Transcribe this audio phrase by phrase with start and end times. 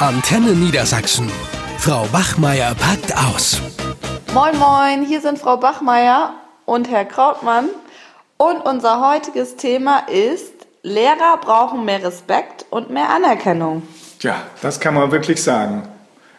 [0.00, 1.30] Antenne Niedersachsen.
[1.76, 3.60] Frau Bachmeier packt aus.
[4.32, 6.32] Moin, moin, hier sind Frau Bachmeier
[6.64, 7.68] und Herr Krautmann.
[8.38, 13.82] Und unser heutiges Thema ist, Lehrer brauchen mehr Respekt und mehr Anerkennung.
[14.20, 15.82] Ja, das kann man wirklich sagen.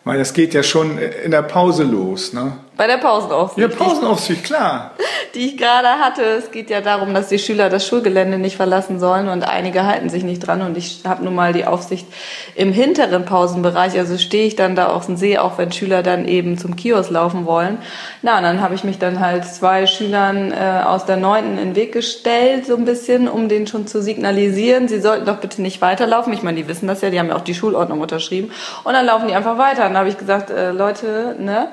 [0.05, 2.54] Weil das geht ja schon in der Pause los, ne?
[2.78, 3.60] Bei der Pausenaufsicht.
[3.60, 4.92] Ja, Pausenaufsicht, klar.
[5.36, 6.24] Die ich gerade hatte.
[6.24, 10.10] Es geht ja darum, dass die Schüler das Schulgelände nicht verlassen sollen und einige halten
[10.10, 10.62] sich nicht dran.
[10.62, 12.07] Und ich habe nun mal die Aufsicht
[12.56, 13.98] im hinteren Pausenbereich.
[13.98, 17.12] Also stehe ich dann da auf dem See, auch wenn Schüler dann eben zum Kiosk
[17.12, 17.78] laufen wollen.
[18.21, 21.74] Na, und dann habe ich mich dann halt zwei Schülern äh, aus der neunten in
[21.74, 25.62] den Weg gestellt, so ein bisschen, um denen schon zu signalisieren, sie sollten doch bitte
[25.62, 26.34] nicht weiterlaufen.
[26.34, 28.51] Ich meine, die wissen das ja, die haben ja auch die Schulordnung unterschrieben.
[28.84, 29.84] Und dann laufen die einfach weiter.
[29.84, 31.70] Und dann habe ich gesagt, äh, Leute, ne?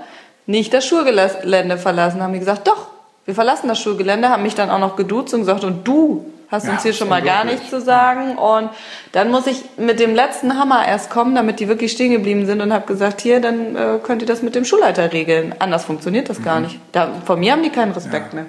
[0.48, 2.22] Nicht das Schulgelände verlassen.
[2.22, 2.88] Haben die gesagt, doch,
[3.26, 6.66] wir verlassen das Schulgelände, haben mich dann auch noch geduzt und gesagt, und du hast
[6.66, 8.38] ja, uns hier schon mal gar nichts zu sagen.
[8.38, 8.70] Und
[9.12, 12.62] dann muss ich mit dem letzten Hammer erst kommen, damit die wirklich stehen geblieben sind
[12.62, 15.54] und habe gesagt, hier, dann äh, könnt ihr das mit dem Schulleiter regeln.
[15.58, 16.44] Anders funktioniert das mhm.
[16.44, 16.80] gar nicht.
[16.92, 18.40] Da, von mir haben die keinen Respekt ja.
[18.40, 18.46] mehr.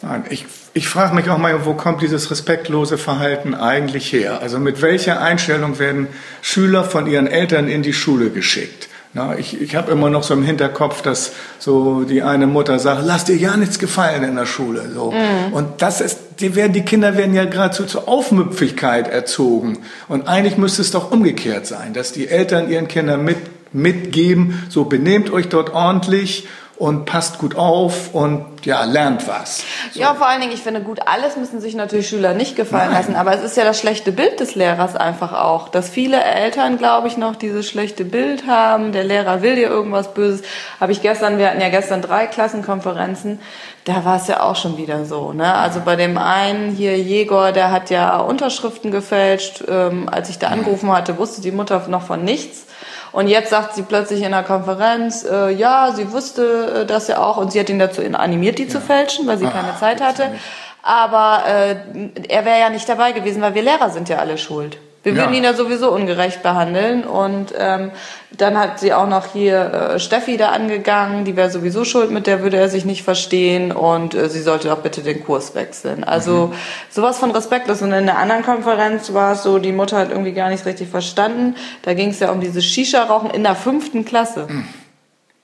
[0.00, 4.40] Nein, ich, ich frage mich auch mal, wo kommt dieses respektlose Verhalten eigentlich her?
[4.40, 6.08] Also mit welcher Einstellung werden
[6.40, 8.88] Schüler von ihren Eltern in die Schule geschickt?
[9.14, 13.02] Na, ich ich habe immer noch so im Hinterkopf, dass so die eine Mutter sagt,
[13.04, 14.90] lass dir ja nichts gefallen in der Schule.
[14.94, 15.12] So.
[15.12, 15.52] Mhm.
[15.52, 19.78] Und das ist, die, werden, die Kinder werden ja geradezu zur Aufmüpfigkeit erzogen.
[20.08, 23.36] Und eigentlich müsste es doch umgekehrt sein, dass die Eltern ihren Kindern mit,
[23.74, 26.48] mitgeben, so benehmt euch dort ordentlich
[26.82, 29.62] und passt gut auf und ja, lernt was.
[29.92, 30.00] So.
[30.00, 33.02] Ja, vor allen Dingen, ich finde gut, alles müssen sich natürlich Schüler nicht gefallen Nein.
[33.02, 36.78] lassen, aber es ist ja das schlechte Bild des Lehrers einfach auch, dass viele Eltern,
[36.78, 40.42] glaube ich, noch dieses schlechte Bild haben, der Lehrer will dir irgendwas Böses.
[40.80, 43.38] Habe ich gestern, wir hatten ja gestern drei Klassenkonferenzen,
[43.84, 45.32] da war es ja auch schon wieder so.
[45.32, 45.54] Ne?
[45.54, 49.62] Also bei dem einen hier, Jegor, der hat ja Unterschriften gefälscht.
[49.68, 52.66] Ähm, als ich da angerufen hatte, wusste die Mutter noch von nichts.
[53.12, 57.18] Und jetzt sagt sie plötzlich in der Konferenz, äh, ja, sie wusste äh, das ja
[57.18, 58.70] auch und sie hat ihn dazu animiert, die ja.
[58.70, 60.30] zu fälschen, weil sie Ach, keine Zeit hatte.
[60.82, 61.76] Aber äh,
[62.28, 64.78] er wäre ja nicht dabei gewesen, weil wir Lehrer sind ja alle schuld.
[65.02, 65.38] Wir würden ja.
[65.38, 67.04] ihn ja sowieso ungerecht behandeln.
[67.04, 67.90] Und ähm,
[68.30, 72.26] dann hat sie auch noch hier äh, Steffi da angegangen, die wäre sowieso schuld, mit
[72.26, 76.04] der würde er sich nicht verstehen und äh, sie sollte doch bitte den Kurs wechseln.
[76.04, 76.52] Also mhm.
[76.88, 77.82] sowas von respektlos.
[77.82, 80.88] Und in der anderen Konferenz war es so, die Mutter hat irgendwie gar nicht richtig
[80.88, 81.56] verstanden.
[81.82, 84.46] Da ging es ja um dieses Shisha-Rauchen in der fünften Klasse.
[84.48, 84.68] Mhm.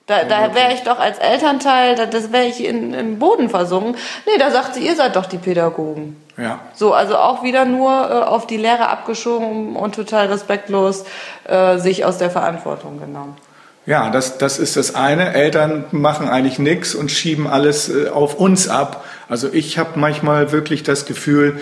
[0.09, 3.95] Da, da wäre ich doch als Elternteil, da, das wäre ich in, im Boden versunken.
[4.25, 6.15] Nee, da sagt sie, ihr seid doch die Pädagogen.
[6.35, 6.61] Ja.
[6.73, 11.05] So, also auch wieder nur äh, auf die Lehre abgeschoben und total respektlos
[11.43, 13.37] äh, sich aus der Verantwortung genommen.
[13.85, 15.35] Ja, das, das ist das eine.
[15.35, 19.05] Eltern machen eigentlich nichts und schieben alles äh, auf uns ab.
[19.27, 21.61] Also ich habe manchmal wirklich das Gefühl,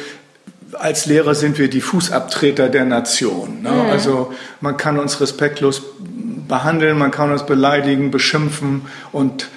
[0.71, 3.61] als Lehrer sind wir die Fußabtreter der Nation.
[3.61, 3.71] Ne?
[3.71, 3.89] Mhm.
[3.89, 5.81] Also man kann uns respektlos
[6.47, 9.49] behandeln, man kann uns beleidigen, beschimpfen und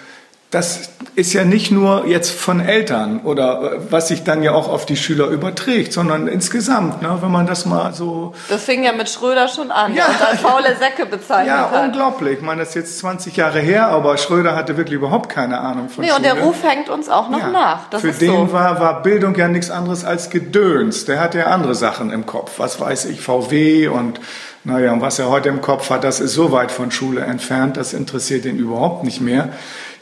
[0.50, 4.84] das ist ja nicht nur jetzt von Eltern oder was sich dann ja auch auf
[4.84, 8.34] die Schüler überträgt, sondern insgesamt, ne, wenn man das mal so.
[8.48, 10.06] Das fing ja mit Schröder schon an ja.
[10.06, 11.84] und als faule Säcke bezeichnet Ja, hat.
[11.86, 12.38] unglaublich.
[12.38, 15.88] Ich meine, das ist jetzt 20 Jahre her, aber Schröder hatte wirklich überhaupt keine Ahnung
[15.88, 16.16] von nee, Schule.
[16.16, 17.50] und der Ruf hängt uns auch noch ja.
[17.50, 17.88] nach.
[17.90, 18.52] Das Für den so.
[18.52, 21.04] war, war Bildung ja nichts anderes als Gedöns.
[21.04, 22.58] Der hatte ja andere Sachen im Kopf.
[22.58, 24.20] Was weiß ich, VW und
[24.64, 27.76] naja, und was er heute im Kopf hat, das ist so weit von Schule entfernt,
[27.76, 29.50] das interessiert ihn überhaupt nicht mehr.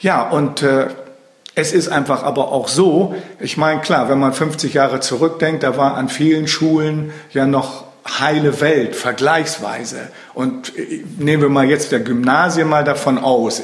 [0.01, 0.89] Ja, und äh,
[1.55, 5.77] es ist einfach aber auch so, ich meine, klar, wenn man 50 Jahre zurückdenkt, da
[5.77, 7.88] war an vielen Schulen ja noch
[8.21, 10.09] heile Welt, vergleichsweise.
[10.35, 13.63] Und äh, nehmen wir mal jetzt der Gymnasium mal davon aus.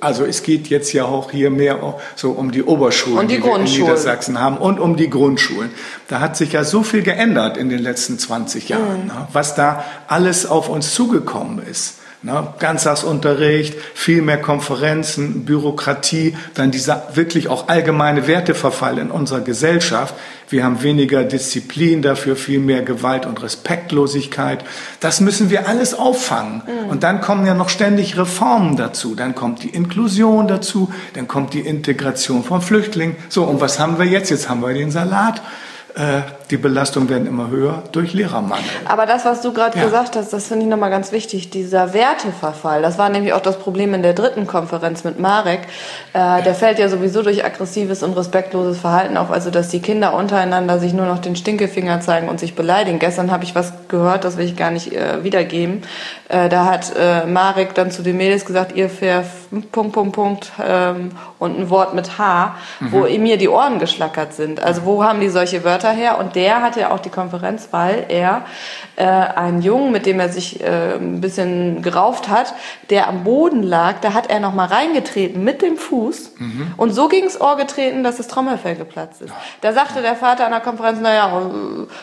[0.00, 3.44] Also es geht jetzt ja auch hier mehr so um die Oberschulen, und die, die
[3.44, 5.70] wir in Niedersachsen haben und um die Grundschulen.
[6.08, 9.06] Da hat sich ja so viel geändert in den letzten 20 Jahren, mhm.
[9.06, 11.96] Ne, was da alles auf uns zugekommen ist.
[12.24, 12.54] Ne?
[12.58, 20.14] Ganztagsunterricht, viel mehr Konferenzen, Bürokratie, dann dieser wirklich auch allgemeine Werteverfall in unserer Gesellschaft.
[20.48, 24.64] Wir haben weniger Disziplin dafür, viel mehr Gewalt und Respektlosigkeit.
[25.00, 26.62] Das müssen wir alles auffangen.
[26.66, 26.88] Mhm.
[26.88, 29.14] Und dann kommen ja noch ständig Reformen dazu.
[29.14, 33.16] Dann kommt die Inklusion dazu, dann kommt die Integration von Flüchtlingen.
[33.28, 34.30] So, und was haben wir jetzt?
[34.30, 35.42] Jetzt haben wir den Salat.
[35.96, 38.64] Äh, die Belastungen werden immer höher durch Lehrermangel.
[38.84, 39.84] Aber das, was du gerade ja.
[39.84, 43.60] gesagt hast, das finde ich nochmal ganz wichtig, dieser Werteverfall, das war nämlich auch das
[43.60, 45.60] Problem in der dritten Konferenz mit Marek.
[46.12, 46.40] Äh, ja.
[46.40, 50.80] Der fällt ja sowieso durch aggressives und respektloses Verhalten auf, also dass die Kinder untereinander
[50.80, 52.98] sich nur noch den Stinkefinger zeigen und sich beleidigen.
[52.98, 55.82] Gestern habe ich was gehört, das will ich gar nicht äh, wiedergeben.
[56.28, 58.90] Äh, da hat äh, Marek dann zu den Mädels gesagt, ihr
[59.62, 62.92] Punkt, Punkt, Punkt ähm, und ein Wort mit H, mhm.
[62.92, 64.62] wo mir die Ohren geschlackert sind.
[64.62, 66.18] Also wo haben die solche Wörter her?
[66.18, 68.44] Und der hatte ja auch die Konferenz, weil er
[68.96, 72.54] äh, einen Jungen, mit dem er sich äh, ein bisschen gerauft hat,
[72.90, 76.74] der am Boden lag, da hat er noch mal reingetreten mit dem Fuß mhm.
[76.76, 79.32] und so gegens Ohr getreten, dass das Trommelfell geplatzt ist.
[79.60, 81.30] Da sagte der Vater an der Konferenz, naja,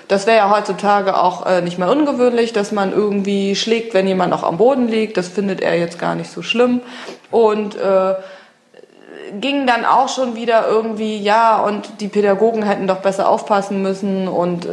[0.07, 4.31] das wäre ja heutzutage auch äh, nicht mehr ungewöhnlich, dass man irgendwie schlägt, wenn jemand
[4.31, 5.17] noch am Boden liegt.
[5.17, 6.81] Das findet er jetzt gar nicht so schlimm.
[7.31, 8.15] Und äh,
[9.39, 14.27] ging dann auch schon wieder irgendwie, ja, und die Pädagogen hätten doch besser aufpassen müssen
[14.27, 14.69] und äh,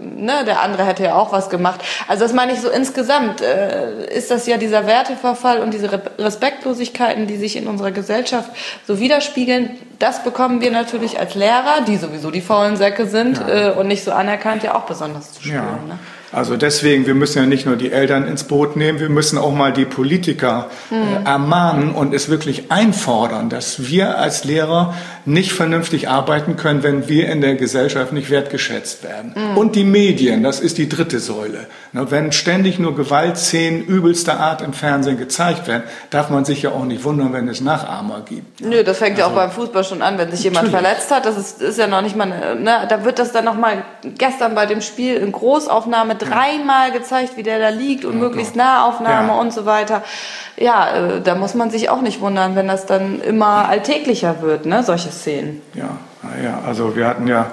[0.00, 1.80] ne, der andere hätte ja auch was gemacht.
[2.06, 7.26] Also das meine ich so insgesamt, äh, ist das ja dieser Werteverfall und diese Respektlosigkeiten,
[7.26, 8.50] die sich in unserer Gesellschaft
[8.86, 13.68] so widerspiegeln, das bekommen wir natürlich als Lehrer, die sowieso die faulen Säcke sind ja.
[13.68, 15.78] äh, und nicht so anerkannt, ja auch besonders zu spüren.
[15.88, 15.94] Ja.
[15.94, 15.98] Ne?
[16.30, 19.52] Also deswegen, wir müssen ja nicht nur die Eltern ins Boot nehmen, wir müssen auch
[19.52, 21.26] mal die Politiker äh, mhm.
[21.26, 24.94] ermahnen und es wirklich einfordern, dass wir als Lehrer
[25.24, 29.34] nicht vernünftig arbeiten können, wenn wir in der Gesellschaft nicht wertgeschätzt werden.
[29.34, 29.56] Mhm.
[29.56, 31.66] Und die Medien, das ist die dritte Säule.
[31.92, 36.84] Wenn ständig nur Gewaltszenen übelster Art im Fernsehen gezeigt werden, darf man sich ja auch
[36.84, 38.60] nicht wundern, wenn es Nachahmer gibt.
[38.60, 40.86] Nö, das fängt also, ja auch also beim Fußball schon an, wenn sich jemand natürlich.
[40.86, 41.24] verletzt hat.
[41.24, 43.84] Das ist, ist ja noch nicht mal, ne, da wird das dann noch mal
[44.16, 48.56] gestern bei dem Spiel in Großaufnahme dreimal gezeigt, wie der da liegt und ja, möglichst
[48.56, 49.34] Nahaufnahme ja.
[49.34, 50.02] und so weiter.
[50.56, 54.66] Ja, äh, da muss man sich auch nicht wundern, wenn das dann immer alltäglicher wird,
[54.66, 55.62] ne, solche Szenen.
[55.74, 55.90] Ja,
[56.42, 57.46] ja, also wir hatten ja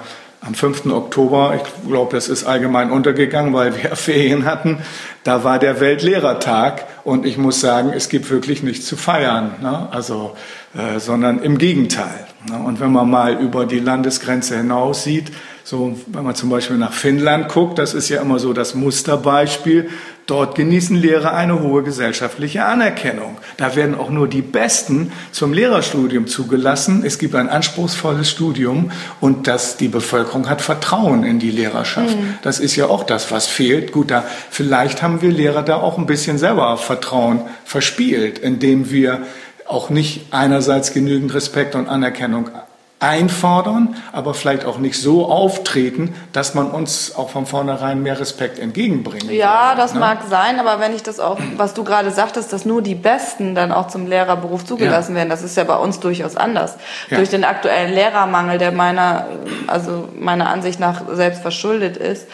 [0.46, 0.86] am 5.
[0.86, 4.78] Oktober, ich glaube, das ist allgemein untergegangen, weil wir Ferien hatten,
[5.24, 9.88] da war der Weltlehrertag und ich muss sagen, es gibt wirklich nichts zu feiern, ne?
[9.90, 10.36] also,
[10.74, 12.26] äh, sondern im Gegenteil.
[12.48, 12.58] Ne?
[12.58, 15.32] Und wenn man mal über die Landesgrenze hinaus sieht,
[15.64, 19.90] so, wenn man zum Beispiel nach Finnland guckt, das ist ja immer so das Musterbeispiel.
[20.26, 23.36] Dort genießen Lehrer eine hohe gesellschaftliche Anerkennung.
[23.58, 27.04] Da werden auch nur die Besten zum Lehrerstudium zugelassen.
[27.06, 28.90] Es gibt ein anspruchsvolles Studium
[29.20, 32.16] und das, die Bevölkerung hat Vertrauen in die Lehrerschaft.
[32.16, 32.34] Mhm.
[32.42, 33.92] Das ist ja auch das, was fehlt.
[33.92, 39.22] Gut, da, vielleicht haben wir Lehrer da auch ein bisschen selber Vertrauen verspielt, indem wir
[39.64, 42.50] auch nicht einerseits genügend Respekt und Anerkennung
[42.98, 48.58] einfordern, aber vielleicht auch nicht so auftreten, dass man uns auch von vornherein mehr Respekt
[48.58, 49.30] entgegenbringt.
[49.30, 50.00] Ja, das ne?
[50.00, 53.54] mag sein, aber wenn ich das auch, was du gerade sagtest, dass nur die Besten
[53.54, 55.18] dann auch zum Lehrerberuf zugelassen ja.
[55.18, 56.76] werden, das ist ja bei uns durchaus anders.
[57.10, 57.18] Ja.
[57.18, 59.26] Durch den aktuellen Lehrermangel, der meiner,
[59.66, 62.26] also meiner Ansicht nach selbst verschuldet ist,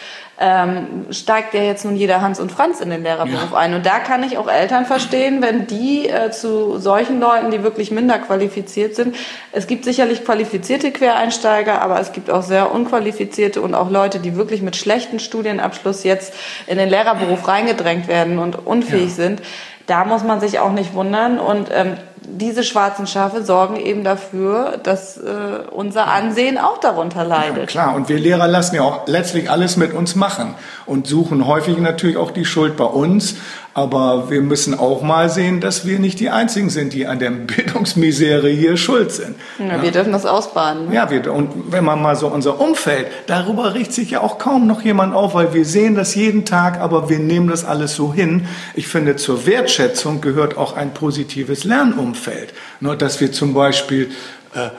[0.45, 3.57] ähm, steigt ja jetzt nun jeder Hans und Franz in den Lehrerberuf ja.
[3.57, 3.73] ein.
[3.73, 7.91] Und da kann ich auch Eltern verstehen, wenn die äh, zu solchen Leuten, die wirklich
[7.91, 9.15] minder qualifiziert sind,
[9.53, 14.35] es gibt sicherlich qualifizierte Quereinsteiger, aber es gibt auch sehr unqualifizierte und auch Leute, die
[14.35, 16.33] wirklich mit schlechten Studienabschluss jetzt
[16.67, 19.15] in den Lehrerberuf reingedrängt werden und unfähig ja.
[19.15, 19.41] sind.
[19.87, 24.79] Da muss man sich auch nicht wundern und ähm, diese schwarzen Schafe sorgen eben dafür,
[24.81, 27.57] dass äh, unser Ansehen auch darunter leidet.
[27.57, 31.45] Ja, klar, und wir Lehrer lassen ja auch letztlich alles mit uns machen und suchen
[31.47, 33.35] häufig natürlich auch die Schuld bei uns.
[33.75, 37.29] Aber wir müssen auch mal sehen, dass wir nicht die Einzigen sind, die an der
[37.31, 39.35] Bildungsmisere hier schuld sind.
[39.57, 39.81] Ja.
[39.81, 40.89] Wir dürfen das ausbaden.
[40.89, 40.95] Ne?
[40.95, 44.67] Ja, wir, und wenn man mal so unser Umfeld, darüber richtet sich ja auch kaum
[44.67, 48.13] noch jemand auf, weil wir sehen das jeden Tag, aber wir nehmen das alles so
[48.13, 48.47] hin.
[48.75, 52.53] Ich finde, zur Wertschätzung gehört auch ein positives Lernumfeld.
[52.79, 54.11] Nur, dass wir zum Beispiel
[54.53, 54.69] äh,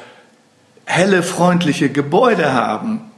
[0.84, 3.10] helle, freundliche Gebäude haben,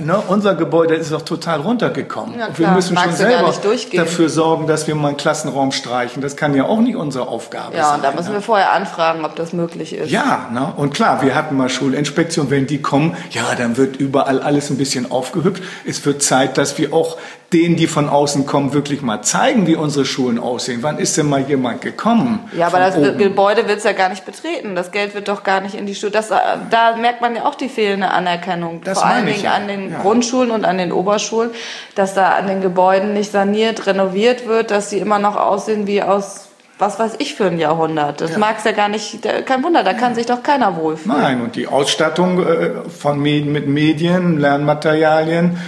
[0.00, 2.38] ne, unser Gebäude ist doch total runtergekommen.
[2.38, 3.52] Ja, wir müssen Magst schon selber
[3.94, 6.22] dafür sorgen, dass wir mal einen Klassenraum streichen.
[6.22, 7.90] Das kann ja auch nicht unsere Aufgabe ja, sein.
[7.90, 8.36] Ja, und da müssen ne?
[8.36, 10.10] wir vorher anfragen, ob das möglich ist.
[10.10, 10.72] Ja, ne?
[10.76, 12.50] und klar, wir hatten mal Schulinspektion.
[12.50, 15.62] Wenn die kommen, ja, dann wird überall alles ein bisschen aufgehübscht.
[15.86, 17.16] Es wird Zeit, dass wir auch
[17.52, 20.82] denen, die von außen kommen, wirklich mal zeigen, wie unsere Schulen aussehen.
[20.82, 22.48] Wann ist denn mal jemand gekommen?
[22.54, 23.16] Ja, aber das oben?
[23.16, 24.74] Gebäude wird es ja gar nicht betreten.
[24.74, 26.12] Das Geld wird doch gar nicht in die Schule.
[26.12, 26.36] Das, äh,
[26.70, 28.82] da merkt man ja auch die fehlende Anerkennung.
[28.84, 29.52] Das Vor allen Dingen ja.
[29.52, 30.00] an den ja.
[30.00, 31.50] Grundschulen und an den Oberschulen,
[31.94, 36.02] dass da an den Gebäuden nicht saniert, renoviert wird, dass sie immer noch aussehen wie
[36.02, 38.20] aus was weiß ich für ein Jahrhundert.
[38.20, 38.38] Das ja.
[38.38, 41.20] mag es ja gar nicht, kein Wunder, da kann sich doch keiner wohlfühlen.
[41.20, 45.58] Nein, und die Ausstattung äh, von Medien, mit Medien, Lernmaterialien,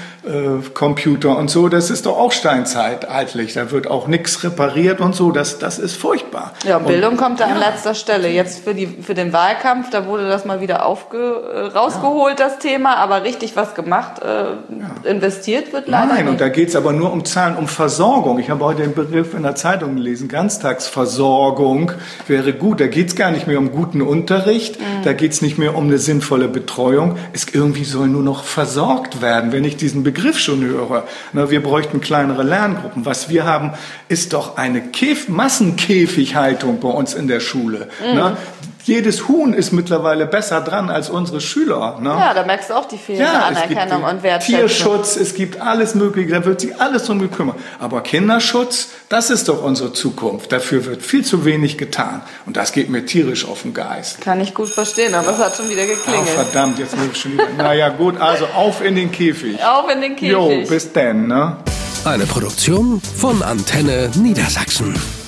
[0.75, 3.55] Computer und so, das ist doch auch steinzeitlich.
[3.55, 6.53] Da wird auch nichts repariert und so, das, das ist furchtbar.
[6.65, 7.55] Ja, Bildung und, kommt da ja.
[7.55, 8.29] an letzter Stelle.
[8.29, 12.49] Jetzt für, die, für den Wahlkampf, da wurde das mal wieder aufge, äh, rausgeholt, ja.
[12.49, 15.11] das Thema, aber richtig was gemacht, äh, ja.
[15.11, 16.33] investiert wird leider Nein, nicht.
[16.33, 18.39] und da geht es aber nur um Zahlen, um Versorgung.
[18.39, 21.93] Ich habe heute den Begriff in der Zeitung gelesen, Ganztagsversorgung
[22.27, 22.81] wäre gut.
[22.81, 24.85] Da geht es gar nicht mehr um guten Unterricht, mhm.
[25.05, 27.17] da geht es nicht mehr um eine sinnvolle Betreuung.
[27.33, 29.53] Es irgendwie soll nur noch versorgt werden.
[29.53, 31.05] Wenn ich diesen Begriff Begriff schon höre.
[31.33, 33.07] Wir bräuchten kleinere Lerngruppen.
[33.07, 33.73] Was wir haben,
[34.09, 37.89] ist doch eine Käf Massenkäfighaltung bei uns in der Schule.
[38.05, 38.37] Mhm.
[38.85, 41.99] Jedes Huhn ist mittlerweile besser dran als unsere Schüler.
[42.01, 42.09] Ne?
[42.09, 44.67] Ja, da merkst du auch die fehlende ja, Anerkennung und Wertschätzung.
[44.67, 47.57] Tierschutz, es gibt alles Mögliche, da wird sich alles drum gekümmert.
[47.79, 50.53] Aber Kinderschutz, das ist doch unsere Zukunft.
[50.53, 52.23] Dafür wird viel zu wenig getan.
[52.47, 54.21] Und das geht mir tierisch auf den Geist.
[54.21, 56.29] Kann ich gut verstehen, aber es hat schon wieder geklingelt.
[56.37, 57.49] Oh, verdammt, jetzt muss ich schon wieder.
[57.57, 59.63] naja, gut, also auf in den Käfig.
[59.65, 60.33] Auf in den Käfig.
[60.33, 61.57] Jo, bis denn, ne?
[62.05, 65.20] Eine Produktion von Antenne Niedersachsen.